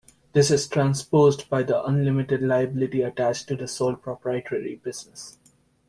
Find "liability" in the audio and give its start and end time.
2.41-3.03